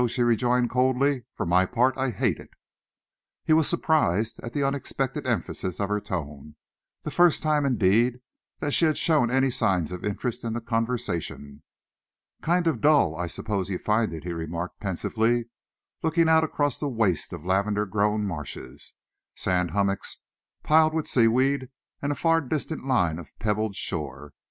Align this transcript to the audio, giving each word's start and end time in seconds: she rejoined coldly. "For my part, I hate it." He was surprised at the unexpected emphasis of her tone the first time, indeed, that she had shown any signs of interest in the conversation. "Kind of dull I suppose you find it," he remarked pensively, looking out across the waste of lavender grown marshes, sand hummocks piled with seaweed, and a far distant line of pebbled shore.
she 0.07 0.23
rejoined 0.23 0.67
coldly. 0.67 1.25
"For 1.35 1.45
my 1.45 1.67
part, 1.67 1.95
I 1.95 2.09
hate 2.09 2.39
it." 2.39 2.49
He 3.43 3.53
was 3.53 3.67
surprised 3.67 4.39
at 4.41 4.51
the 4.51 4.63
unexpected 4.63 5.27
emphasis 5.27 5.79
of 5.79 5.89
her 5.89 6.01
tone 6.01 6.55
the 7.03 7.11
first 7.11 7.43
time, 7.43 7.67
indeed, 7.67 8.19
that 8.61 8.71
she 8.73 8.85
had 8.85 8.97
shown 8.97 9.29
any 9.29 9.51
signs 9.51 9.91
of 9.91 10.03
interest 10.03 10.43
in 10.43 10.53
the 10.53 10.59
conversation. 10.59 11.61
"Kind 12.41 12.65
of 12.65 12.81
dull 12.81 13.15
I 13.15 13.27
suppose 13.27 13.69
you 13.69 13.77
find 13.77 14.11
it," 14.11 14.23
he 14.23 14.33
remarked 14.33 14.79
pensively, 14.79 15.51
looking 16.01 16.27
out 16.27 16.43
across 16.43 16.79
the 16.79 16.89
waste 16.89 17.31
of 17.31 17.45
lavender 17.45 17.85
grown 17.85 18.25
marshes, 18.25 18.95
sand 19.35 19.69
hummocks 19.69 20.17
piled 20.63 20.95
with 20.95 21.05
seaweed, 21.07 21.69
and 22.01 22.11
a 22.11 22.15
far 22.15 22.41
distant 22.41 22.83
line 22.87 23.19
of 23.19 23.37
pebbled 23.37 23.75
shore. 23.75 24.33